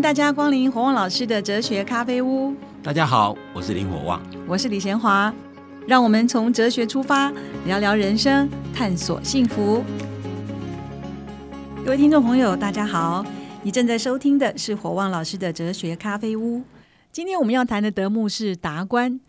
[0.00, 2.54] 迎大家光临火旺老师的哲学咖啡屋。
[2.82, 4.18] 大家好，我是林火旺，
[4.48, 5.30] 我是李贤华。
[5.86, 7.30] 让我们从哲学出发，
[7.66, 9.84] 聊聊人生，探索幸福。
[11.84, 13.22] 各位听众朋友，大家好，
[13.62, 16.62] 你正在收听的是火旺老师的哲学咖啡屋。
[17.12, 19.20] 今天我们要谈的德目是达观。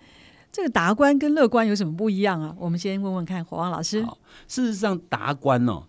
[0.54, 2.56] 这个达观跟乐观有什么不一样啊？
[2.58, 4.06] 我们先问问看火旺老师。
[4.48, 5.84] 事实上，达观哦，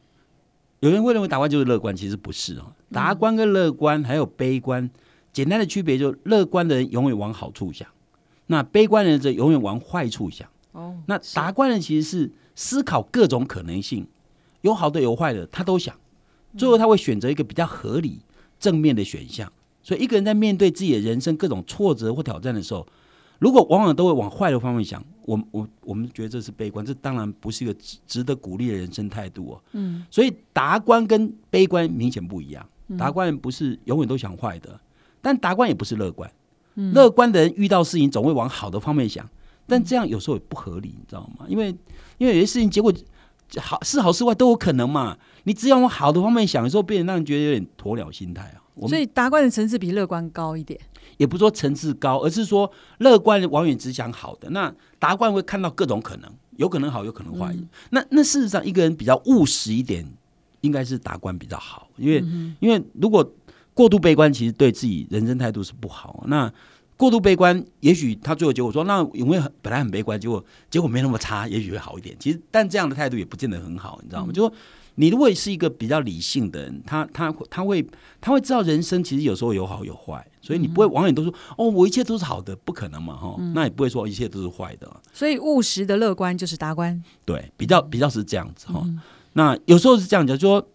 [0.83, 2.73] 有人会认为达观就是乐观，其实不是哦。
[2.91, 4.91] 达观跟乐观还有悲观，
[5.33, 7.87] 简单的区别就是乐观的人永远往好处想，
[8.49, 10.49] 那悲观的人则永远往坏处想。
[10.73, 14.09] 哦，那达观人其实是思考各种可能性，
[14.63, 15.95] 有好的有坏的，他都想，
[16.59, 18.19] 最后他会选择一个比较合理、
[18.59, 19.53] 正面的选项。
[19.85, 22.85] 所以，一个人在面对自己的人生各种挫折或挑战的时候，
[23.43, 29.63] 如果往往都会往坏的方面想，我我我们觉得这是悲观，这当然不是一个值值得鼓励的人生态度哦。
[29.73, 32.65] 嗯，所以达观跟悲观明显不一样。
[32.97, 34.79] 达观不是永远都想坏的，
[35.21, 36.31] 但达观也不是乐观。
[36.95, 39.29] 乐观的人遇到事情总会往好的方面想，
[39.67, 41.45] 但这样有时候也不合理，你知道吗？
[41.49, 41.75] 因为
[42.19, 42.95] 因为有些事情结果
[43.57, 45.19] 好是好是坏都有可能嘛。
[45.43, 48.63] 你只要往好的方面想，有时候变得让人觉得有点鸵鸟心态啊。
[48.87, 50.81] 所以达观的层次比乐观高一点，
[51.23, 57.55] 也不说层次高，而是说乐观往远只想好的，那达观会看到各种可能，有可能好，有可能坏。
[57.91, 60.05] 那那事实上一个人比较务实一点。
[60.63, 62.25] 应该是达观比较好，因为
[62.61, 63.29] 因为如果
[63.75, 66.23] 过度悲观，其实对自己人生态度是不好。
[66.29, 66.49] 那
[66.97, 72.15] 过度悲观，也许他最后结果说，那因为本来很悲观，结果结果没那么差，也许会好一点。
[72.17, 74.33] 其实，但这样的态度也不见得很好，你知道吗？
[74.33, 74.55] 就说
[74.97, 77.87] 你如果是一个比较理性的人，他他他会
[78.21, 85.01] 他会知道人生其实有时候有好有坏，所以你不会往远都说哦，我一切都是好的，不可能嘛，哈，那也不会说一切都是坏的。
[85.13, 88.87] 所以务实的乐观就是达观，对，比较比较是这样子哈。
[89.33, 90.67] 那有时候是这样讲，说，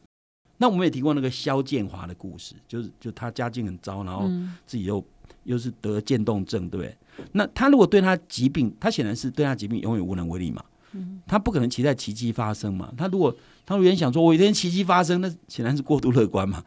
[0.57, 4.27] 那我们也提过那个肖建华的故事，就是就他家境很糟，然后
[4.65, 5.03] 自己又
[5.43, 6.97] 又是得渐冻症，对不对？
[7.33, 10.63] 那他如果对他疾病，他显然是对他疾病永远无能为力嘛，
[11.27, 12.91] 他不可能期待奇迹发生嘛。
[12.97, 16.63] 他如果他原想说，我一天奇迹发生，那显然是过度乐观嘛。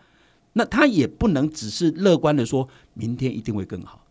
[0.53, 4.05] 那他也不能只是乐观的说，明天一定会更好，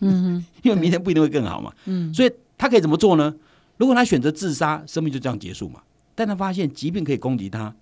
[0.00, 3.34] 嗯， 因为明天不一定会更好嘛，嗯，所以他可以怎么做呢？
[3.78, 5.80] 如果他选择自杀，生命就这样结束嘛。
[6.14, 7.74] 但他发现疾病可以攻击他，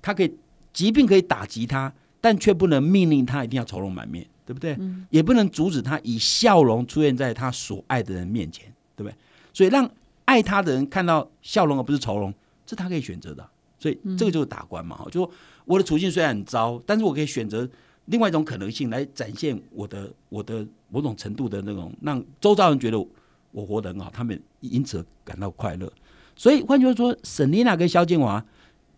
[0.00, 0.32] 他可以
[0.72, 4.78] 疾病可以打击他，但却不能命令他一定要愁容满面，对不对？
[5.10, 9.14] 也不能阻止他以笑容出现在他所爱的人面前，对不对？
[9.52, 9.90] 所以让
[10.32, 12.32] 爱他的人看到笑容而不是愁容，
[12.64, 13.46] 这他可以选择的。
[13.78, 15.30] 所以这个就是达观嘛，就说
[15.66, 17.68] 我的处境虽然很糟，但是我可以选择
[18.06, 23.06] 另外一种可能性来展现我的我的某种程度的那种，让周遭人觉得
[23.50, 25.92] 我活得很好，他们因此感到快乐。
[26.34, 28.42] 所以换句话说，沈丽娜跟萧建华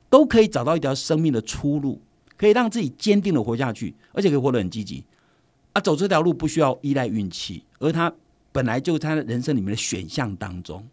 [0.08, 2.00] 都可以找到一条生命的出路，
[2.36, 5.02] 可以让自己坚定的活下去，而且可以活得很积极。
[5.72, 8.12] 啊，走这条路不需要依赖运气，而他
[8.52, 10.86] 本来就在人生里面的选项当中。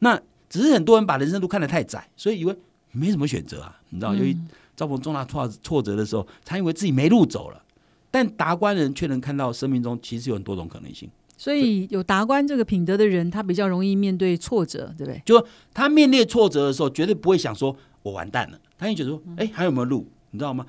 [0.00, 2.56] 那只是很多人把人生路看得太窄，所以以为
[2.92, 3.80] 没什么选择啊。
[3.90, 4.36] 你知道，由于
[4.76, 7.62] 遭逢重大挫挫折的时候，才以为自己没路走了。
[8.10, 11.10] 但达观人却能看到生命中其实有很多种可能性。
[11.36, 15.20] 所以有达观这个品德的人，他比较容易面对挫折，对不对？
[15.26, 20.64] 就他面对挫折的时候，绝对不会想说“我完蛋了”，他会觉得说：“哎，还有没有路？”你知道吗？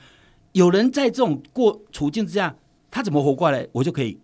[0.53, 2.55] 有人在这种过处境之下，
[2.89, 4.17] 他怎么活过来，我就可以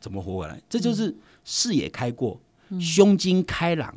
[0.00, 0.60] 怎么活过来。
[0.68, 1.14] 这就是
[1.44, 2.40] 视野开阔、
[2.78, 3.96] 胸襟开朗。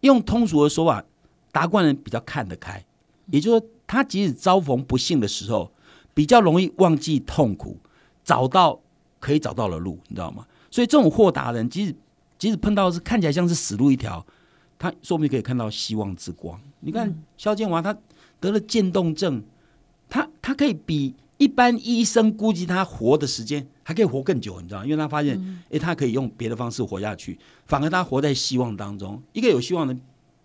[0.00, 1.04] 用通俗的说法，
[1.52, 2.84] 达观人比较看得开，
[3.30, 5.70] 也就是说，他即使遭逢不幸的时候，
[6.12, 7.78] 比较容易忘记痛苦，
[8.24, 8.80] 找到
[9.18, 10.46] 可以找到的路，你知道吗？
[10.70, 11.94] 所以这种豁达人，即使
[12.38, 14.24] 即使碰到是看起来像是死路一条，
[14.78, 16.60] 他说不定可以看到希望之光。
[16.80, 17.96] 你看肖建华，他
[18.38, 19.42] 得了渐冻症，
[20.08, 25.38] 他他可以比一般医生估计他活的时间还可以活更久，你知道因为他发现，
[25.70, 29.22] 哎，他可以用别的方式活下去，反而他活在希望当中。
[29.32, 29.94] 一个有希望的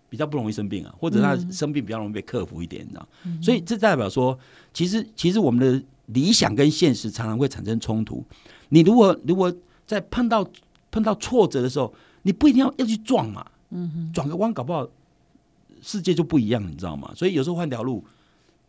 [0.08, 3.08] 比较不容易生病啊，或者他生病比较容易被克服一点，你知道
[3.40, 4.38] 所以这代表说，
[4.74, 8.22] 其实其实我们的理想跟现实常常会产生冲突。
[8.68, 9.54] 你如果如果
[9.86, 10.46] 在碰到
[10.90, 11.92] 碰到挫折的时候，
[12.22, 14.86] 你不一定要要去撞嘛，嗯哼，转个弯搞不好
[15.80, 17.10] 世界就不一样，你知道吗？
[17.16, 18.04] 所以有时候换条路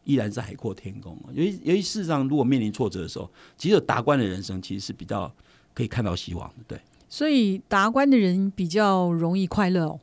[0.04, 1.18] 依然是海阔天空。
[1.34, 5.32] 由于由于事实上，如果面临挫折的时候，其实达观的人生其实是比较
[5.74, 6.56] 可以看到希望的。
[6.68, 6.80] 对，
[7.10, 10.00] 所以达观的人比较容易快乐哦。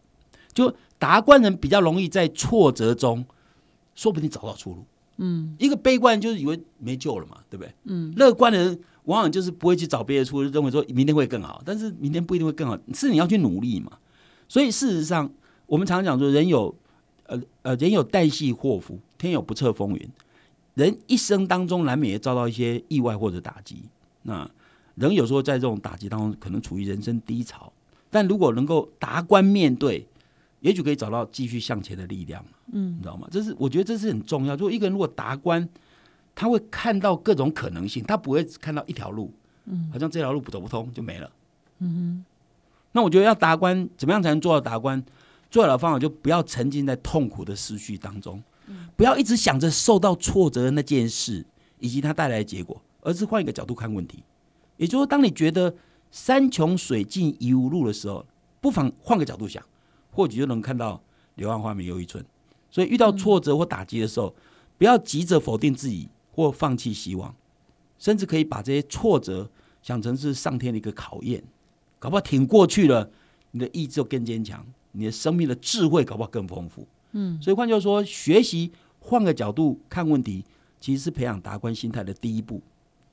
[0.53, 3.25] 就达观人比较容易在挫折中，
[3.95, 4.85] 说不定找到出路。
[5.19, 7.73] 嗯，一个悲观就是以为没救了嘛，对不对？
[7.85, 8.81] 嗯，乐观的人。
[9.05, 13.93] 往往就是不会去找别的出路，认为说明天会更好，但是明天不一定会更好，是你要去努力嘛。
[14.47, 15.29] 所以事实上，
[15.67, 16.73] 我们常讲说，人有
[17.25, 20.11] 呃呃，人有旦夕祸福，天有不测风云。
[20.75, 23.83] 人一生当中难免也遭到一些意外或者打击。
[24.23, 24.49] 那
[24.95, 27.73] 人有时候在这种打击当中，可能处于人生低潮，
[28.09, 30.07] 但如果能够达观面对，
[30.61, 32.45] 也许可以找到继续向前的力量。
[32.73, 33.27] 嗯，你知道吗？
[33.31, 34.57] 这是我觉得这是很重要。
[34.57, 35.69] 就一个人如果达观，
[36.35, 39.33] 他会看到各种可能性，他不会只看到一条路。
[39.67, 41.31] 嗯，好像这条路不走不通就没了。
[41.81, 42.25] 嗯哼。
[42.93, 45.03] 那我觉得要达观，怎么样才能做到达观？
[45.51, 48.43] 最好的方法就不要沉浸在痛苦的思绪当中，
[48.97, 51.45] 不要一直想着受到挫折的那件事
[51.79, 54.23] 以及它带来的结果，而是换一个角度看问题。
[54.77, 55.75] 也就是说，当你觉得
[56.11, 58.27] 山穷水尽疑无路的时候，
[58.61, 59.65] 不妨换个角度想，
[60.11, 61.03] 或许就能看到
[61.37, 62.25] 柳暗花明又一村。
[62.71, 64.35] 所以遇到挫折或打击的时候，
[64.79, 67.35] 不要急着否定自己或放弃希望，
[67.99, 69.51] 甚至可以把这些挫折
[69.83, 71.43] 想成是上天的一个考验，
[71.99, 73.11] 搞不好挺过去了，
[73.51, 76.87] 你的意志更坚强，你的生命的智慧搞不好更丰富。
[77.13, 80.45] 嗯，所以换句话说，学习换个角度看问题，
[80.81, 82.61] 其实是培养达观心态的第一步。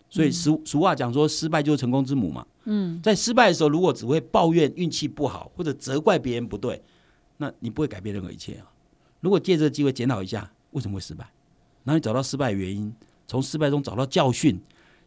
[0.10, 2.46] 所以俗俗话讲说，失败就是成功之母嘛。
[2.64, 6.82] 嗯，在失败的时候，如果只会抱怨运气不好，或者责怪别人不对，
[7.38, 8.72] 那你不会改变任何一切啊。
[9.20, 11.26] 如果借这个机会检讨一下为什么会失败，
[11.84, 12.94] 然后你找到失败原因，
[13.26, 14.58] 从失败中找到教训，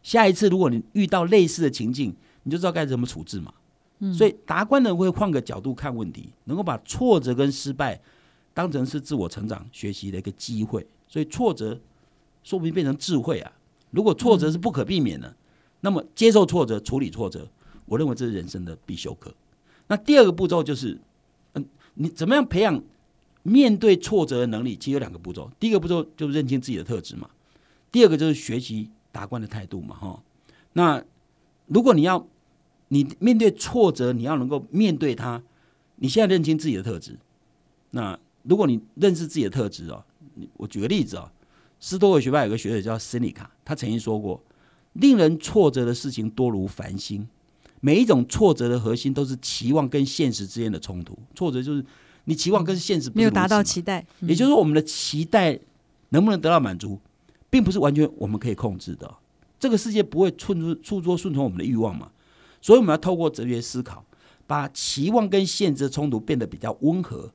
[0.03, 3.51] 下一次如果你遇到类似的情境，你就知道该怎么处置嘛。
[3.99, 7.99] 嗯，所以达观的人会换个角度看问题，能够把挫折跟失败
[8.53, 11.79] 当成是自我成长学习的一个机会，所以挫折
[12.43, 13.51] 说不定变成智慧啊。
[13.91, 15.35] 如果挫折是不可避免的，
[15.81, 17.47] 那么接受挫折、处理挫折，
[17.85, 19.33] 我认为这是人生的必修课。
[19.87, 20.97] 那第二个步骤就是，
[21.53, 21.65] 嗯，
[21.95, 22.81] 你怎么样培养
[23.43, 24.75] 面对挫折的能力？
[24.75, 25.51] 其实有两个步骤。
[25.59, 27.29] 第一个步骤就是认清自己的特质嘛。
[27.91, 29.95] 第二个就是学习达观的态度嘛。
[29.95, 30.23] 哈，
[30.73, 31.03] 那
[31.67, 32.25] 如果你要
[32.87, 35.41] 你面对挫折，你要能够面对它，
[35.97, 37.17] 你现在认清自己的特质。
[37.89, 40.03] 那如果你认识自己的特质哦，
[40.57, 41.29] 我举个例子哦。
[41.83, 44.39] 斯多葛学派有个学者叫斯尼卡，他曾经说过
[44.93, 47.27] ：“令人挫折的事情多如繁星，
[47.79, 51.17] 每一种挫折的核心都是期望跟现实之间的冲突。
[51.33, 51.83] 挫折就是
[52.25, 55.59] 你期望跟现实没有达到期待，也就是说，我们的期待
[56.09, 56.99] 能不能得到满足，
[57.49, 59.11] 并不是完全我们可以控制的。
[59.59, 62.11] 这个世界不会顺出出作顺从我们的欲望嘛？
[62.61, 64.05] 所以我们要透过哲学思考，
[64.45, 67.31] 把期望跟现实的冲突变得比较温和。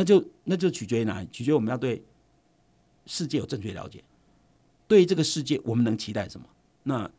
[0.00, 1.28] 那就那就取决于哪里？
[1.30, 2.02] 取决于我们要对。”
[3.06, 4.02] 世界有正确了解，
[4.86, 6.46] 对于这个世界，我们能期待什么？
[6.84, 7.10] 那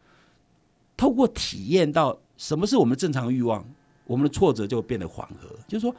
[0.96, 3.66] 透过体验到什么是我们正常欲望，
[4.06, 5.50] 我们的挫折就变得缓和。
[5.68, 5.94] 就是说，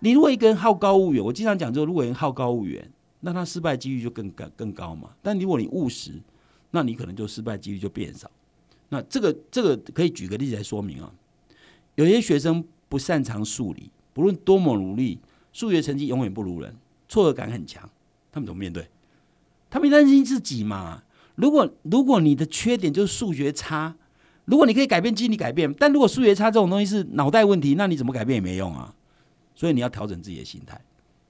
[0.00, 2.90] 你如果一个人好高骛远，我经常讲，就如果人好高骛远，
[3.20, 5.10] 那他失败几率就更更更高嘛。
[5.22, 6.12] 但如果你务实，
[6.72, 8.28] 那你可能就失败几率就变少。
[8.88, 11.12] 那这个这个可以举个例子来说明啊。
[11.94, 15.20] 有些学生不擅长数理，不论多么努力，
[15.56, 16.76] 数学成绩永远不如人，
[17.08, 17.88] 挫折感很强，
[18.30, 18.86] 他们怎么面对？
[19.70, 21.02] 他们担心自己嘛？
[21.34, 23.96] 如果如果你的缺点就是数学差，
[24.44, 25.72] 如果你可以改变，尽力改变。
[25.78, 28.94] 但如果数学差这种东西是脑袋问题，那你怎么改变也没用啊。
[29.54, 30.78] 所以你要调整自己的心态，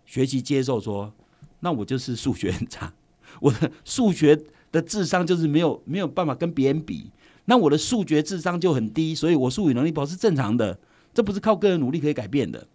[0.05, 1.13] 学习接受说，
[1.61, 2.93] 那我就是数学很差，
[3.39, 4.37] 我的数学
[4.73, 7.13] 的智商就是没有没有办法跟别人比，
[7.45, 10.77] 那我的数学智商就很低，所以我数语能力不好是正常的，
[11.15, 12.67] 这不是靠个人努力可以改变的。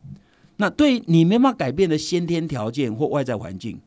[0.61, 3.81] 那对你没办法改变的先天条件或外在环境。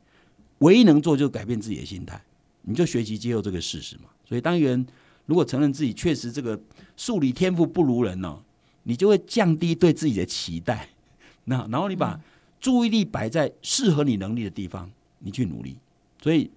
[0.58, 2.20] 唯一能做就改变自己的心态，
[2.62, 4.04] 你就学习接受这个事实嘛。
[4.24, 4.84] 所以，当一个人
[5.26, 6.58] 如果承认自己确实这个
[6.96, 8.40] 数理天赋不如人呢，
[8.82, 10.88] 你就会降低对自己的期待。
[11.46, 12.18] 那然后你把
[12.60, 14.90] 注意力摆在适合你能力的地方，
[15.20, 15.76] 你去努力。
[16.20, 16.50] 所以，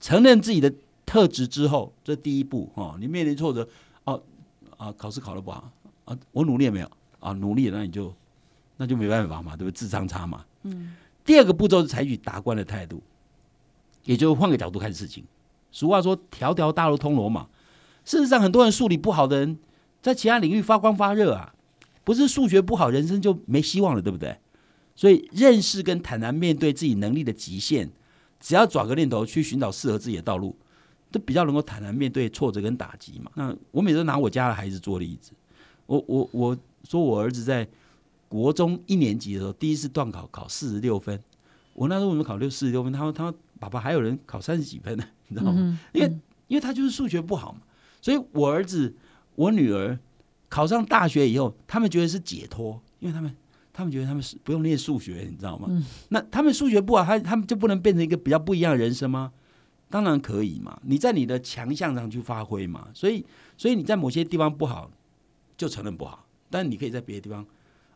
[0.00, 0.72] 承认自己的
[1.04, 3.68] 特质之后，这第一步哈，你面临挫折，
[4.04, 4.22] 哦
[4.76, 5.72] 啊，考试考得不好
[6.04, 8.14] 啊，我努力没有啊，努力那你就
[8.76, 9.72] 那就没办法嘛，对不对？
[9.72, 10.44] 智商差嘛。
[10.62, 10.94] 嗯。
[11.24, 13.02] 第二个步骤是采取达观的态度。
[14.04, 15.24] 也就是换个角度看事情。
[15.72, 17.48] 俗话说“条条大路通罗马”，
[18.06, 19.58] 事实上，很多人数理不好的人，
[20.00, 21.52] 在其他领域发光发热啊，
[22.04, 24.38] 不是数学不好，人生就没希望了，对不对？
[24.94, 27.90] 所以，认识跟坦然面对自己能力的极限，
[28.38, 30.56] 只要转个念头去寻找适合自己的道路，
[31.10, 33.32] 都比较能够坦然面对挫折跟打击嘛。
[33.34, 35.32] 那我每次拿我家的孩子做例子，
[35.86, 36.56] 我我我
[36.88, 37.66] 说我儿子在
[38.28, 41.20] 国中一年级的时候，第一次段考考四十六分，
[41.74, 42.92] 我那时候为什么考六四十六分？
[42.92, 43.38] 他说他说。
[43.58, 45.80] 爸爸还有人考三十几分呢， 你知道吗？
[45.94, 47.60] 因为因为他就是数学不好嘛，
[48.02, 48.94] 所以我儿子、
[49.34, 49.98] 我女儿
[50.50, 53.34] 考上大学以后，他们觉得是解脱，因为他们
[53.72, 55.82] 他们觉得他们是不用练数学，你知道吗？
[56.10, 59.32] 那他们数学不好，他他们就不能变成一个比较不一样的人生吗？
[59.88, 62.88] 当然可以嘛，你在你的强项上去发挥嘛。
[62.92, 63.24] 所以
[63.56, 64.90] 所以你在某些地方不好，
[65.56, 67.46] 就承认不好，但你可以在别的地方，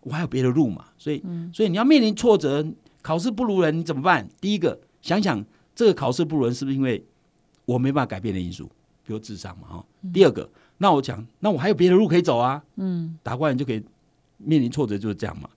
[0.02, 0.86] 我还有别的路嘛。
[0.98, 2.66] 所以所以你要面临挫折，
[3.02, 4.28] 考试不如人，你怎么办？
[4.40, 4.78] 第一个。
[5.02, 5.42] 想想
[5.74, 7.02] 这个考试不如人，是不是因为
[7.64, 8.66] 我没办法改变的因素，
[9.06, 9.66] 比如智商嘛？
[9.66, 9.84] 哈。
[10.12, 12.62] 第二个，那我讲，那我还有别的路可以走啊。
[12.76, 13.82] 嗯，达官人就可以
[14.36, 15.48] 面临挫折，就是这样嘛。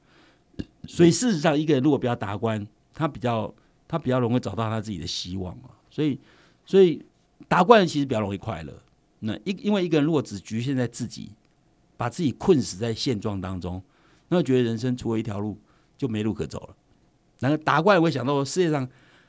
[0.87, 3.53] 所以事实上，一个人如果比较达官，他比较
[3.85, 5.69] 他比较容易找到他自己的希望嘛。
[5.89, 6.17] 所以，
[6.65, 7.03] 所以
[7.49, 8.73] 达官人其实比较容易快乐。
[9.19, 11.31] 那一因为一个人如果只局限在自己，
[11.97, 13.81] 把自己困死在现状当中，
[14.33, 15.59] 那觉得人生除了一条路
[15.97, 16.75] 就没路可走了。
[17.39, 18.87] 然后达官人会想到，世界上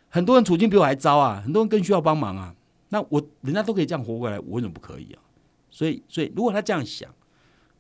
[0.08, 2.54] 很多人处境比我还糟啊，很多人更需要帮忙啊。
[2.90, 5.22] 那我人家都可以这样活过来，我为什么不可以啊？
[5.70, 7.12] 所以，所以如果他这样想，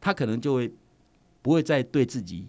[0.00, 0.72] 他可能就会
[1.40, 2.48] 不会再对自己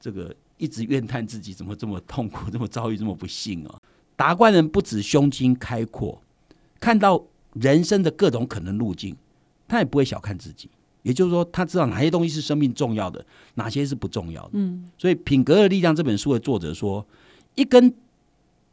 [0.00, 3.80] 这个一直怨叹自己怎么这么痛苦，这么遭遇这么不幸啊。
[4.16, 6.20] 达官人不止胸襟开阔，
[6.80, 9.16] 看到人生的各种可能路径，
[9.68, 10.68] 他也不会小看自己。
[11.02, 14.50] 也就是说，他知道哪些东西是生命重要的，哪些是不重要的。
[14.52, 17.06] 嗯，所以《品格的力量》这本书的作者说，
[17.54, 17.94] 一根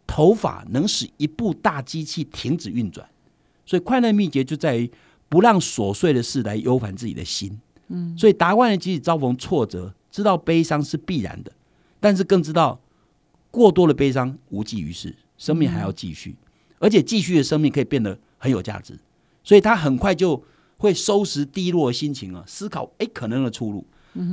[0.06, 3.08] 头发能使一部大机器停止运转。
[3.66, 4.90] 所以快乐秘诀就在于
[5.30, 7.60] 不让琐碎的事来忧烦自己的心。
[7.88, 11.52] 嗯，所以达官人即使遭逢挫折，知道悲伤是必然的，
[12.00, 12.80] 但是更知道
[13.52, 16.36] 过多的悲伤无济于事，生命还要继续，
[16.80, 18.98] 而且继续的生命可以变得很有价值。
[19.44, 20.42] 所以他很快就
[20.78, 23.86] 会收拾低落的心情啊，思考哎可能的出路。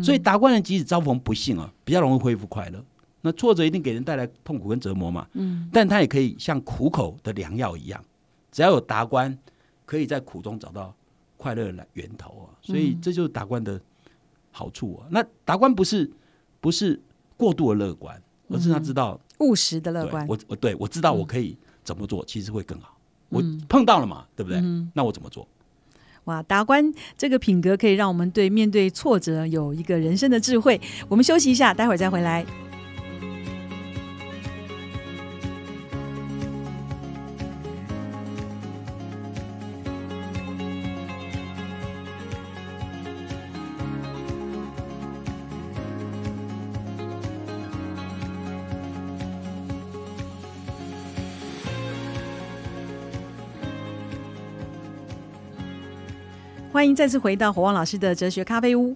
[0.02, 2.82] 所以达官人即使遭逢不幸啊，比较容易恢复快乐。
[3.20, 5.26] 那挫折一定给人带来痛苦跟折磨嘛。
[5.34, 8.02] 嗯，但他也可以像苦口的良药一样。
[8.50, 9.36] 只要有达官，
[9.84, 10.94] 可以在苦中找到
[11.36, 13.78] 快乐的源头啊，所以这就是达官的
[14.50, 15.08] 好处啊。
[15.10, 16.10] 那达官不是
[16.60, 16.98] 不是
[17.36, 20.26] 过度的乐观，而是他知道务实的乐观。
[20.26, 22.96] 我我对我知道我可以怎么做，其实会更好。
[23.28, 24.62] 我碰到了嘛，对不对？
[24.94, 25.46] 那我怎么做？
[26.24, 30.80] 哇，达观这个品格可以让我们对面对挫折有一个人生的智慧。
[31.08, 32.44] 我们休息一下，待会儿再回来。
[56.84, 58.94] 欢迎再次回到火旺老师的哲学咖啡屋。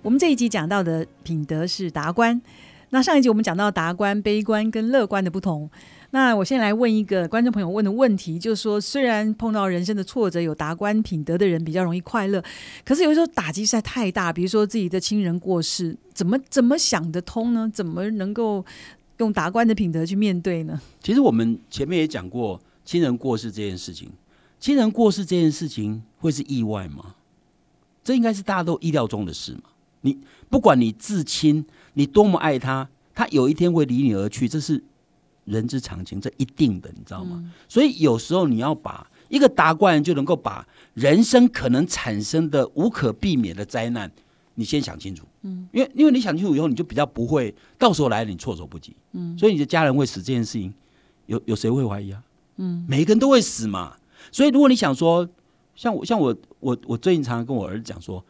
[0.00, 2.40] 我们这一集讲到的品德是达观。
[2.88, 5.70] 那上一集我们讲到达观、悲观跟乐观的不同。
[6.12, 12.42] 那我先来问一个观众朋友问的问题，就是说，虽然碰到人生的挫折，有达观品德的人比较容易快乐，
[12.86, 17.70] 可是有时候打击实在太大，比如说自己的亲人过世，怎么怎么想得通呢？
[17.70, 18.64] 怎么能够
[19.18, 20.80] 用达观的品德去面对呢？
[21.02, 24.08] 其实我们前面也讲过，亲人过世这件事情。
[24.58, 27.14] 亲人过世这件事情会是意外吗？
[28.06, 29.62] 这应该是大家都意料中的事嘛。
[30.02, 30.16] 你
[30.48, 34.80] 不管你至亲，你多么爱他，他有一天会离你而去，这是
[35.44, 37.42] 人之常情，这一定的，你知道吗？
[37.68, 44.08] 所以有时候你要把一个达观人就能够把人生可能产生的无可避免的灾难，
[44.54, 45.26] 你先想清楚。
[45.42, 48.94] 嗯，因为因为你想清楚以后，你就比较不会到时候来了你措手不及。
[49.14, 50.72] 嗯，所以你的家人会死这件事情，
[51.26, 52.22] 有有谁会怀疑啊？
[52.58, 53.96] 嗯，每一个人都会死嘛。
[54.30, 55.28] 所以，如果你想说，
[55.76, 58.24] 像我，像我，我，我最近常常跟我儿子讲说，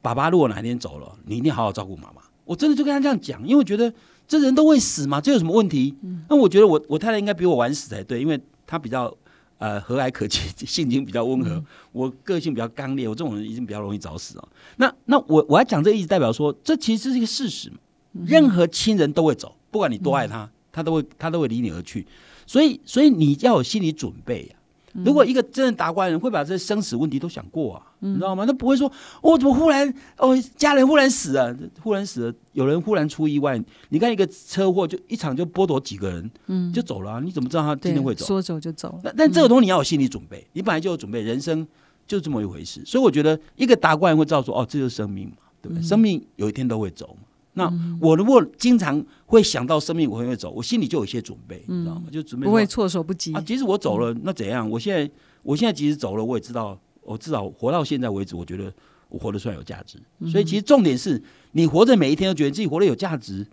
[0.00, 2.22] 爸爸如果哪天走了，你一定好好照顾妈妈。
[2.44, 3.92] 我真的就跟他这样讲，因为我觉得
[4.26, 5.94] 这人都会死嘛，这有什么问题？
[6.30, 9.14] 那我觉得我我太太应该比我晚死才对，因为她比较
[9.58, 14.48] 呃和蔼可亲， 性情比较温和，我个性比较刚烈，我这种人一定比较容易早死哦。
[14.76, 17.76] 那那我我要讲这个意思，代表说，这其实是一个事实嘛。
[18.24, 22.06] 任何亲人都会走，不管你多爱他，他都会他都会离你而去。
[22.46, 24.54] 所以所以你要有心理准备呀。
[24.92, 28.46] 如果一个真的达官人会把这生死问题都想过啊，你知道吗？
[28.46, 28.90] 他不会说，
[29.20, 38.24] 哦，怎么忽然哦，家人忽然死了，忽然死了，有人忽然出意外，你看一个车祸就一场就剥夺几个人，嗯，就走了，你怎么知道他今天会走？
[38.26, 38.98] 说走就走。
[39.04, 41.66] 那但这个东西你要有心理准备，你本来就有准备，人生
[42.06, 42.82] 就这么一回事。
[42.84, 45.82] 所以我觉得一个达官人会知道说，哦，这就是生命嘛，对不对？
[45.82, 47.27] 生命有一天都会走嘛。
[47.58, 52.04] 那我如果经常会想到生命我会走，我心里就有一些准备，你知道吗？
[52.10, 53.40] 就准备不会措手不及啊。
[53.40, 54.70] 即使我走了，那怎样？
[54.70, 55.10] 我现在
[55.42, 58.72] 我现在即使走了，我也知道，我至少活到现在为止，我觉得
[59.08, 59.98] 我活得算有价值。
[60.30, 61.20] 所以其实重点是
[61.52, 63.44] 你活着每一天都觉得自己活得有价值，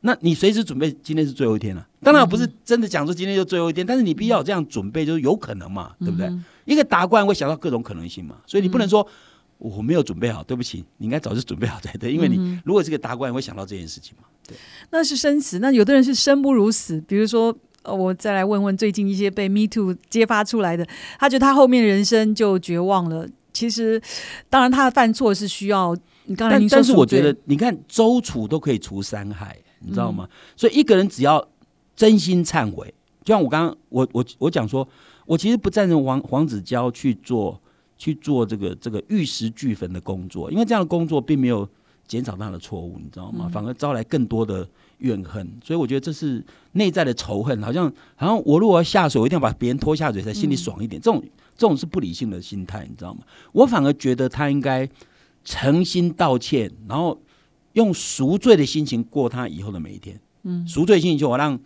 [0.00, 1.86] 那你随时准备今天是最后一天了。
[2.02, 6.28] 当然不是真的讲说今天就最后一天，但是你必须要这样准备，就是有可能嘛，对不对？
[6.64, 9.06] 一个达官会想到各种可能性嘛，所以你不能说。
[9.62, 14.24] 我没有准备好，对不起，你应该早就准备好才对，因为你如果是个达官，会想到这件事情嘛。
[14.44, 14.56] 对，
[14.90, 17.00] 那是生死，那有的人是生不如死。
[17.02, 20.84] 比如说，我再来问问最近一些被 Me Too 揭发出来的，
[21.16, 23.28] 他觉得他后面人生就绝望了。
[23.52, 24.02] 其实，
[24.50, 30.28] 当然他的犯错是需要你刚才您说，但是我觉得，你看周楚都可以除三害，你知道吗？
[30.56, 31.46] 所以一个人只要
[31.94, 32.92] 真心忏悔，
[33.22, 34.88] 就像我刚刚我我我讲说，
[35.24, 37.60] 我其实不赞成黄黄子佼去做。
[38.02, 41.68] 去做这个这个玉石俱焚的工作，因为这样的工作并没有
[42.04, 43.48] 减少他的错误，你知道吗？
[43.48, 44.68] 反而招来更多的
[44.98, 51.22] 怨恨，所以我觉得这是内在的仇恨，好像好像我如果要下水，我一定要把别人拖下水才心里爽一点，这种
[51.56, 53.20] 这种是不理性的心态，你知道吗？
[53.52, 54.88] 我反而觉得他应该
[55.44, 57.16] 诚心道歉，然后
[57.74, 60.20] 用赎罪的心情过他以后的每一天。
[60.42, 61.56] 嗯，赎罪心情就我让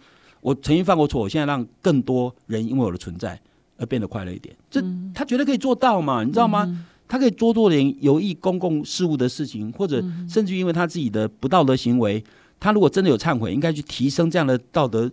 [0.43, 3.41] 我曾经犯过错，我现在让更多人因为我的存在。
[3.77, 4.83] 而变得快乐一点，这
[5.15, 6.25] 他觉得可以做到嘛？
[6.25, 6.87] 你知道吗？
[7.09, 12.23] 他可以多做点有益公共事务的事情，或者甚至因为他自己的不道德行为，
[12.59, 15.09] 他如果真的有忏悔，应该去提升这样的道德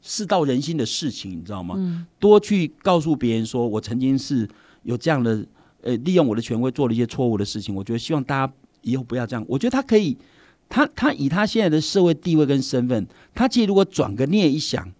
[0.00, 2.06] 世道人心的事情，你知道吗？
[2.18, 4.48] 多去告诉别人说，我曾经是
[4.84, 5.44] 有这样的
[5.82, 7.74] 呃，利用我的权威做了一些错误的事情。
[7.74, 9.44] 我觉得希望大家以后不要这样。
[9.46, 10.16] 我觉得他可以，
[10.70, 14.90] 他他以他现在的社会地位跟身份，他其实如果转个念一想，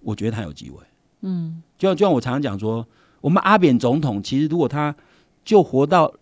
[0.00, 0.82] 我觉得他有机会。
[1.20, 1.62] 嗯。
[1.78, 2.86] 就像就像我常常讲说，
[3.20, 4.94] 我们阿扁总统其实如果他
[5.44, 6.12] 就活到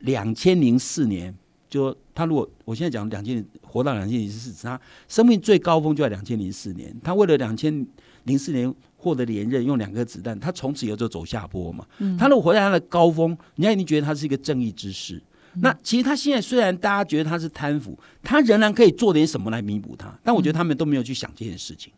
[0.00, 1.34] 两千零四年，
[1.68, 6.94] 就他如果我现在讲两千活到两千零四，他生命最高峰就在两千零四年。
[7.02, 7.86] 他为了两千
[8.24, 11.84] 零四年获得连任，用两颗子弹，他从此以后就走下坡嘛。
[12.18, 15.20] 他如果活在他的高峰，人家一定觉得他是一个正义之士。
[15.54, 20.16] 那其实他现在虽然大家觉得他是贪腐，他仍然可以做点什么来弥补他。
[20.22, 21.92] 但我觉得他们都没有去想这件事情。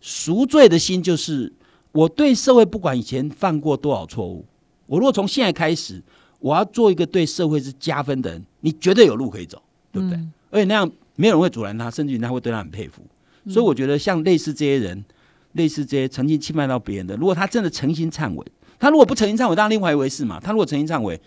[0.00, 1.52] 赎罪的心就是。
[1.96, 4.44] 我对社会不管以前犯过多少错误，
[4.84, 6.02] 我如果从现在开始，
[6.40, 10.18] 我要做一个对社会是加分的人，你绝对有路可以走，对不对？
[10.50, 13.00] 而且那样没有人会阻拦他，甚至于他会对他很佩服。
[13.48, 15.02] 所以我觉得像类似这些人，
[15.52, 18.44] 类似这些曾经侵犯到别人的，如果他真的诚心忏悔，
[18.78, 20.38] 他如果不诚心忏悔，当然另外一回事嘛。
[20.38, 21.18] 他如果诚心忏悔，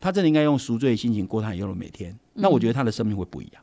[0.00, 3.62] 他真的应该用赎罪的心情过他以后的每天，那我觉得他的生命会不一样。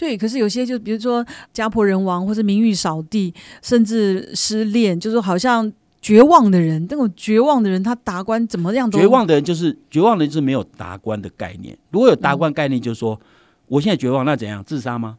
[0.00, 11.76] 对，可是有些就比如说家破人亡，或者名誉扫地，甚至失恋，就是好像绝望的人，那种绝望的人，他达官怎么样都绝望的人就是绝望的人，是没有达官的概念。
[11.90, 13.20] 如果有达官概念，就是说
[13.66, 15.18] 我现在绝望，那怎样自杀吗？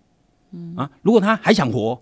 [0.52, 2.02] 嗯啊，如果他还想活，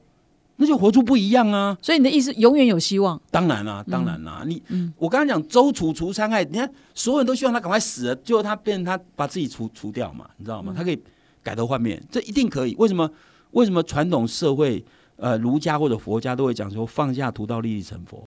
[0.55, 1.77] 那就活出不一样啊。
[1.81, 3.19] 所以你的意思永远有希望？
[3.29, 4.45] 当然啦，当然啦。
[4.47, 4.63] 你
[4.95, 10.73] 我刚刚讲周楚除伤害，你看所有人都希望他赶快死了，最后他变成他把自己除除掉嘛，你知道吗？
[10.73, 10.97] 他可以。
[11.43, 12.75] 改头换面，这一定可以。
[12.77, 13.09] 为什么？
[13.51, 18.23] 为什么传统社会，呃，儒家或者佛家都会讲说放下屠刀立地成佛，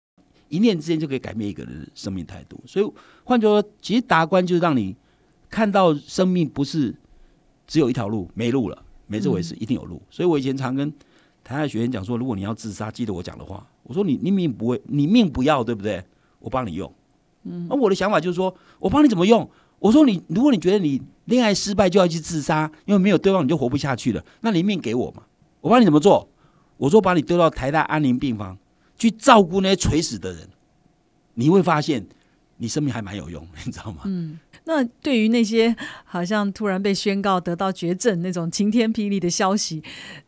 [0.47, 2.57] 一念之间就可以改变一个人的生命态度。
[2.65, 2.89] 所以
[3.25, 4.95] 换句话说，其实达观就是让你
[5.49, 6.95] 看到生命不是
[7.67, 10.01] 只有一条路，没路了，没这回事，一定有路。
[10.09, 10.89] 所以我以前常跟
[11.43, 16.01] 台下学员讲说，如果你要自杀，记得我讲的话，我说你你命不会，你命不要，对不对？
[16.39, 16.89] 我帮你用。
[17.43, 19.49] 嗯，而我的想法就是说我帮你怎么用？
[19.79, 25.23] 我说你，如果你觉得你恋爱失败就要去自杀，因为没有对方你就活不下去了，那你命给我嘛，
[25.61, 26.29] 我帮你怎么做？
[26.77, 28.57] 我说把你丢到台大安宁病房
[28.97, 30.49] 去照顾那些垂死的人，
[31.35, 32.05] 你会发现
[32.57, 34.01] 你生命还蛮有用， 你知道吗？
[34.05, 39.81] 嗯，那对于那些好像突然被宣告得到绝症那种晴天霹雳的消息，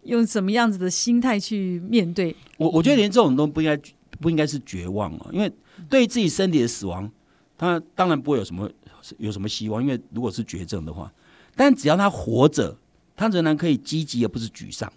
[0.03, 2.35] 用什么样子的心态去面对？
[2.57, 3.81] 我我觉得连这种都不应该
[4.19, 5.51] 不应该是绝望啊，因为
[5.89, 7.09] 对自己身体的死亡，
[7.57, 8.69] 他当然不会有什么。
[9.17, 9.81] 有什么希望？
[9.81, 11.11] 因为如果是绝症的话，
[11.55, 12.77] 但只要他活着，
[13.15, 14.91] 他仍然可以积极而不是沮丧。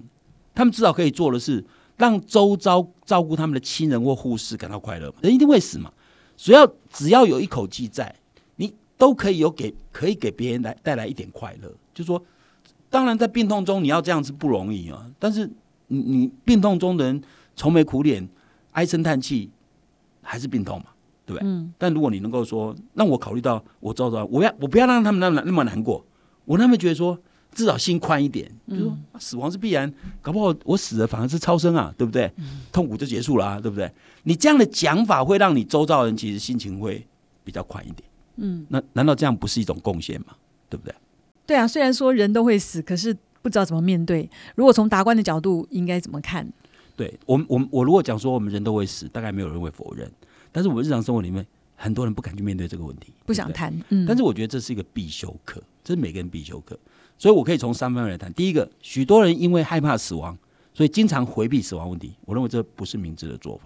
[0.55, 1.65] 他们至少可以做的是
[1.97, 5.13] 让周遭照顾他们的亲人或护士感到快乐。
[5.21, 5.93] 人一定会死嘛，
[6.37, 8.15] 只要只要有一口气在，
[8.57, 11.73] 你都可以有给可以给别人来带来一点快乐。
[11.93, 12.25] 就说，
[12.89, 15.11] 当然在病痛中你要这样子不容易啊。
[15.19, 15.51] 但是
[15.89, 17.21] 你你病痛中的人
[17.57, 18.29] 愁眉苦脸、
[18.71, 19.51] 唉声叹气，
[20.23, 20.87] 还是病痛嘛。
[21.27, 21.49] 对不对？
[21.49, 21.73] 嗯。
[21.79, 26.05] 但如果你能够说，让我考虑到我周遭，我要我不要让他们那么那么难过，
[26.45, 27.19] 我让他们觉得说，
[27.53, 32.31] 至少心宽一点，就说死亡是必然，搞不好我死了反而是超生啊，对不对？
[32.73, 33.91] 痛苦就结束了啊，对不对？
[34.25, 37.07] 你这样的讲法会让你周遭人其实心情会
[37.45, 38.09] 比较宽一点。
[38.37, 38.67] 嗯。
[38.69, 40.29] 那难道这样不是一种贡献吗？
[40.69, 40.95] 对不对？
[41.47, 44.29] 对啊，虽然说人都会死，可是不知道怎么面对。
[44.57, 46.51] 如果从达观的角度，应该怎么看？
[46.97, 50.11] 对我们，我们我如果讲说我们人都会死，大概没有人会否认。
[50.55, 53.77] 但是我们日常生活里面，很多人不敢去面对这个问题，不想谈。
[53.89, 56.79] 嗯，但是我觉得这是一个必修课，这是每个人必修课。
[57.19, 58.33] 所以我可以从三方面来谈。
[58.33, 60.39] 第一个，许多人因为害怕死亡，
[60.73, 62.15] 所以经常回避死亡问题。
[62.25, 63.65] 我认为这不是明智的做法。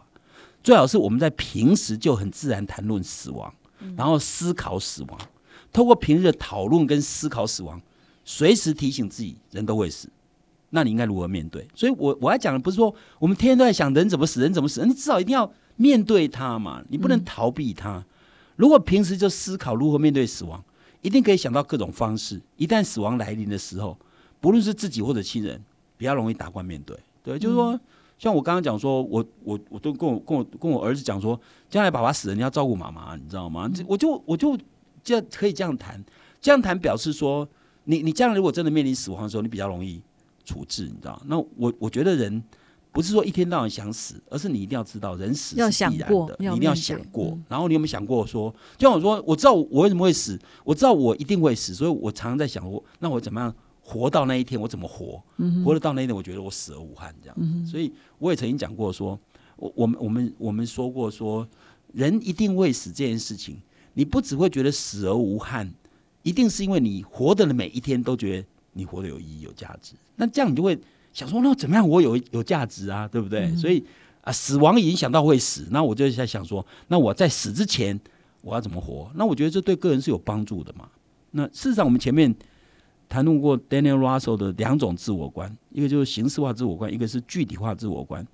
[0.65, 3.53] 最好是我们在平时就很自然谈论死亡，
[3.95, 5.19] 然后思考死亡，
[5.71, 7.79] 透过平日的讨论跟思考死亡，
[8.25, 10.09] 随时提醒自己，人都会死。
[10.71, 11.69] 那你应该如何面对？
[11.75, 15.53] 所以我我要讲的不是说我们天天都在想人怎么死，人怎么死，你至少一定要。
[15.79, 18.05] 面对它嘛，你不能逃避它。
[18.57, 20.63] 如果平时就思考如何面对死亡，
[21.01, 22.39] 一定可以想到各种方式。
[22.57, 23.97] 一旦死亡来临的时候，
[24.41, 25.59] 不论是自己或者亲人，
[25.97, 26.99] 比较容易打关面对。
[27.23, 27.79] 对，就是说，
[28.19, 33.71] 像我刚刚讲说，我我我都跟我跟我跟我儿子讲说，将来爸爸死了，你要照顾妈妈，你知道吗？
[33.87, 34.59] 我就我就
[35.05, 36.05] 这样可以这样谈，
[36.41, 37.49] 这样谈表示说，
[37.85, 40.03] 你你将来如果真的面临死亡的时候，你比较容易
[40.45, 41.23] 处置，你知道？
[41.27, 42.43] 那我我觉得人
[42.91, 47.45] 不是说一天到晚想死，而是你一定要知道人死是必然的，你一定要想过嗯。
[47.49, 55.23] 然后你有没有想过说，就像我说，我知道我为什么会死，我知道我一定会死，所以我常常在想我那我怎么样活到那一天，我怎么活？
[55.65, 57.67] 活得到那一天，我觉得我死而无憾这样。
[57.67, 59.19] 所以我也曾经讲过说，
[59.57, 61.47] 我我们我们我们说过说，
[61.93, 63.57] 人一定会死这件事情，
[63.95, 65.73] 你不只会觉得死而无憾，
[66.23, 69.95] 一定是因为你活的每一天都觉得你活得有意义、有价值。
[70.17, 70.79] 那这样你就会
[71.19, 73.09] 想说，那怎么样我有有价值啊？
[73.09, 73.53] 对不对？
[73.57, 73.85] 所以
[74.21, 77.99] 啊，死亡影响到会死，那我就在想说，那我在死之前
[78.41, 79.11] 我要怎么活？
[79.17, 80.89] 那我觉得这对个人是有帮助的嘛。
[81.33, 82.33] 那事实上，我们前面
[83.09, 88.25] 谈论过 Daniel Russell 的两种自我观，一个就是形式化自我观，一个是具体化自我观。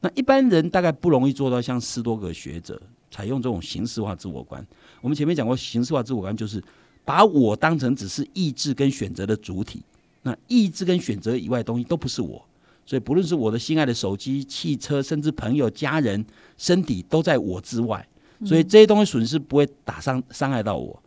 [0.00, 4.66] 那一般人大概不容易做到像斯多葛学者采用这种形式化自我观。
[5.02, 6.64] 我们前面讲过，形式化自我观就是
[7.04, 9.82] 把我当成只是意志跟选择的主体，
[10.22, 12.44] 那意志跟选择以外的东西都不是我。
[12.84, 16.24] 所以不论是我的心爱的手机、汽车，甚至朋友、家人、
[16.56, 18.06] 身体，都在我之外。
[18.44, 21.00] 所以这些东西损失不会打伤伤害到我。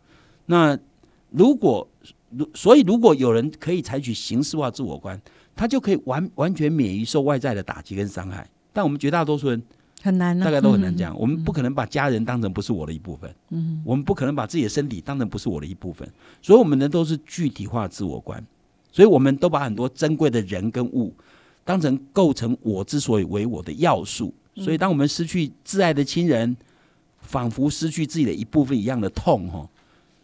[0.45, 0.77] 那
[1.31, 1.85] 如果
[2.29, 5.21] 如所以如果有人可以采取形式化自我观，
[5.53, 8.49] 他就可以完完全免于受外在的打击跟伤害。
[8.71, 9.61] 但我们绝大多数人
[10.01, 11.13] 很难啊、大概都很难这样。
[11.19, 16.09] 我们不可能把家人当成不是我的一部分，嗯，我们不可能把自己的身体当成不是我的一部分，
[16.41, 18.45] 所以我们人都是具体化自我观，
[18.95, 21.13] 所以我们都把很多珍贵的人跟物
[21.65, 24.33] 当成构成我之所以为我的要素。
[24.55, 26.55] 所以，当我们失去挚爱的亲人，
[27.19, 29.67] 仿佛失去自己的一部分一样的痛哈。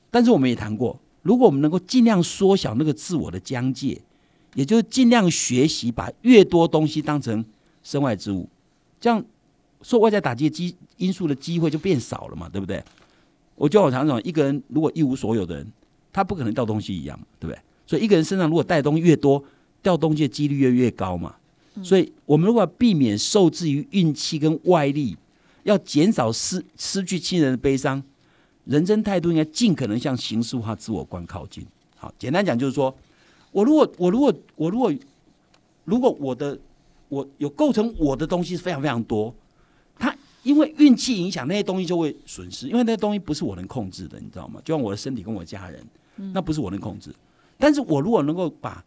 [0.10, 4.02] 但是我们也谈过，如果我们能够尽量缩小那个自我的疆界，
[4.56, 7.44] 也就是尽量学习把越多东西当成
[7.84, 8.48] 身外之物，
[9.02, 9.22] 这样
[9.82, 12.82] 受外在打击的机因素的机会就变少了嘛，对不对？
[13.56, 15.68] 我就我常常讲，一个人如果一无所有的人，
[16.14, 17.62] 他不可能掉东西一样，对不对？
[17.92, 19.44] 所以一个人身上如果带的东西越多，
[19.82, 21.36] 掉东西的几率越越高嘛。
[21.84, 25.18] 所以我们如果要避免受制于运气跟外力，
[25.64, 28.02] 要减少失失去亲人的悲伤，
[28.64, 31.66] 人生态度应该尽可能向形式化自我观靠近。
[31.98, 32.96] 好，简单讲就是说，
[33.52, 34.94] 我如果我如果我如果
[35.84, 36.58] 如果我的
[37.10, 39.36] 我有构成我的东西是非常非常多，
[40.00, 44.62] 它因为运气影响那些东西就会损失，因为那些东西不是我能控制的，你知道吗？
[44.64, 45.86] 就像我的身体跟我家人，
[46.34, 47.14] 那不是我能控制。
[47.62, 48.84] 但是我如果能够把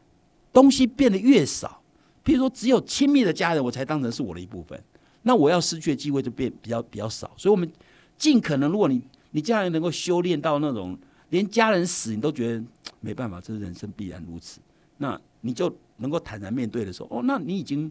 [0.53, 1.81] 东西变得越少，
[2.25, 4.79] 譬如说只有亲密的家人我才当成是我的一部分，
[5.23, 7.31] 那我要失去的机会就变比较比较少。
[7.37, 7.71] 所以，我们
[8.19, 10.99] 尽可能，如果你你将来能够修炼到那种
[11.31, 12.65] 连家人死你都觉得
[13.01, 14.61] 没办法，这是人生必然如此，
[14.99, 17.91] 那你就能够坦然面对的时候，哦，那你已经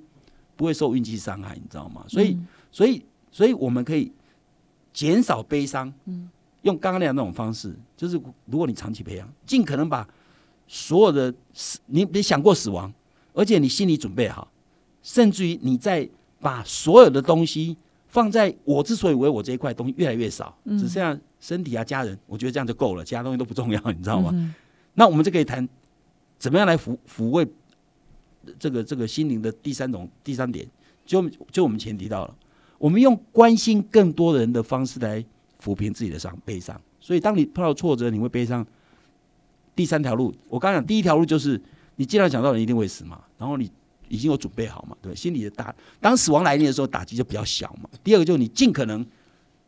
[0.56, 2.04] 不会受运气伤害，你知道吗？
[2.08, 2.38] 所以，
[2.72, 4.12] 所以，所以我们可以
[4.92, 6.30] 减少悲伤，嗯
[6.64, 8.16] 用刚刚那样那种方式，就是
[8.46, 10.08] 如果你长期培养，尽可能把
[10.76, 12.92] 所有的死，你你想过死亡，
[13.32, 14.52] 而且你心里准备好，
[15.04, 16.10] 甚至于你在
[16.40, 24.56] 把所有的东西放在我之所以为我这一块东西越来越少，只剩下身体啊、家人，我觉得这样就够了，其他东西都不重要，你知道吗？
[24.96, 25.70] 那我们就可以谈
[26.40, 27.48] 怎么样来抚抚慰
[28.58, 30.68] 这个这个心灵的第三种第三点，
[31.06, 32.36] 就就我们前提到了，
[32.80, 35.24] 我们用关心更多人的方式来
[35.64, 36.82] 抚平自己的伤悲伤。
[37.00, 38.66] 所以，当你碰到挫折，你会悲伤。
[39.76, 41.62] 第三条路，我刚刚讲，第一条路就是
[41.96, 43.70] 你尽量想到人一定会死嘛，然后你
[44.08, 47.90] 已经有准备好嘛，对，心里的打，当死亡来临的时候，打击就比较小嘛。
[48.04, 49.06] 第二个就是你尽可能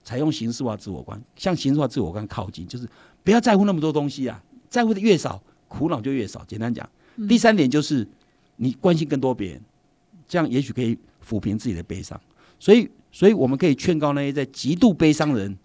[0.04, 2.88] 采用形式化自我观，向形式化自我观靠近，就是
[3.24, 6.44] 不要在乎那么多东西啊，在乎的越少，苦恼就越少。
[6.48, 6.88] 简单讲，
[7.28, 8.08] 第三点就是
[8.58, 9.62] 你关心更多别人，
[10.28, 10.96] 这样也许可以
[11.28, 12.20] 抚平自己的悲伤。
[12.60, 15.58] 所以，所以我们可以劝告那些在极度悲伤的人，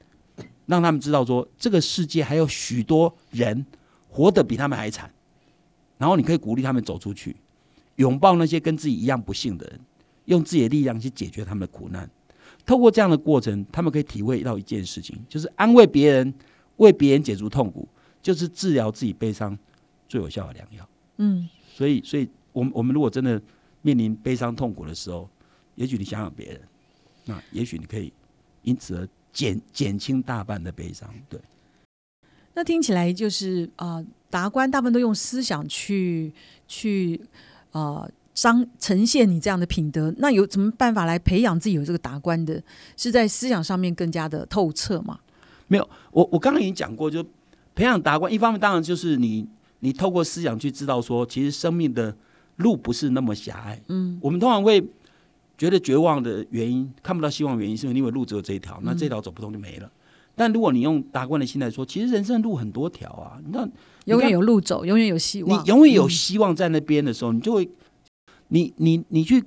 [0.66, 3.64] 让他们知道说，这个世界还有许多人
[4.10, 5.10] 活得比他们还惨。
[5.96, 7.36] 然后你可以鼓励他们走出去，
[7.96, 9.80] 拥抱那些跟自己一样不幸的人，
[10.24, 12.10] 用自己的力量去解决他们的苦难。
[12.66, 16.34] 透过这样的过程，他们可以体会到一件事情，就是安慰别人、
[16.76, 17.88] 为别人解除痛苦，
[18.22, 19.58] 就是治疗自己悲伤
[20.08, 20.88] 最有效的良药。
[21.18, 23.40] 嗯，所以，所以我们我们如果真的
[23.82, 25.28] 面临悲伤痛苦的时候，
[25.74, 26.60] 也许你想想别人，
[27.26, 28.12] 那也许你可以
[28.62, 31.12] 因此而减减轻大半的悲伤。
[31.28, 31.40] 对，
[32.60, 36.30] 那听起来就是呃，达官大部分都用思想去
[36.68, 37.18] 去
[37.70, 40.14] 呃彰呈现你这样的品德。
[40.18, 42.62] 那有什么办法来培养自己有这个达观的？
[42.98, 45.18] 是在思想上面更加的透彻吗？
[45.68, 47.24] 没有，我我刚刚已经讲过，就
[47.74, 52.14] 培养达官，一方面当然就是你你透过思想去知道说，其实生命的
[52.56, 53.80] 路不是那么狭隘。
[53.88, 54.86] 嗯，我们通常会
[55.56, 59.90] 觉得绝望的原因，看不到希望的原因，是因为路只有这一条，那这条走不通就没了。
[60.40, 63.68] 但如果你用达观的心态说，其实人生路很多条啊，那
[64.06, 67.68] 永远有路走，永远有希望，你永远有希望在那边的时候，你就会，
[68.48, 69.44] 你你你去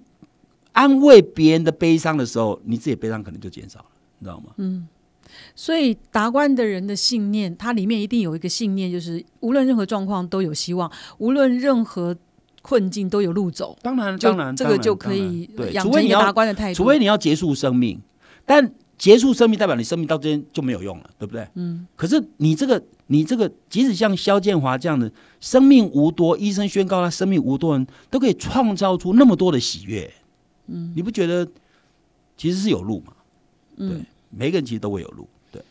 [0.73, 3.85] 安慰别人的悲伤的时候，你自己悲伤可能就减少了，
[4.19, 4.51] 你知道吗？
[4.57, 4.87] 嗯。
[5.55, 12.15] 所以达观的人的信念，它里面一定有一个信念，就是无论任何状况都有希望，无论任何
[12.61, 13.75] 困境都有路走。
[13.81, 17.99] 当然，当然，这个就可以对，除非你要达观的态度，除非你要结束生命，
[18.45, 18.71] 但
[19.03, 21.45] 结束生命代表你生命到这边就没有用了，对不对？
[21.55, 21.85] 嗯。
[21.93, 25.11] 可是你这个，你这个，即使像肖建华这样的
[25.41, 30.09] 生命无多，医生宣告他生命无多，人都可以创造出那么多的喜悦。
[30.67, 31.45] 嗯，你不觉得
[32.37, 33.11] 其实是有路吗？
[33.77, 33.89] 对。
[34.29, 35.61] 每个人其实都会有路，对。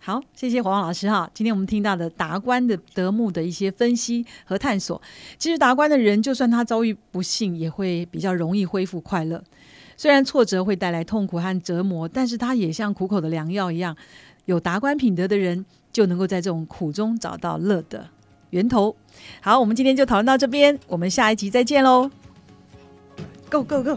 [0.00, 1.30] 好，谢谢黄老师哈。
[1.32, 5.00] 今天我们听到的达观的德牧的一些分析和探索，
[5.38, 9.42] 其实达观的人，就算他遭遇不幸，也会比较容易恢复快乐。
[10.02, 13.96] 虽然挫折会带来痛苦和折磨，但是它也像苦口的良药一样，
[14.46, 18.08] 有达观品德的人，就能够在这种苦中找到乐的
[18.50, 18.96] 源头。
[19.40, 22.10] 好，我们今天就讨论到这边，我们下一集再见喽
[23.48, 23.96] ！Go go go！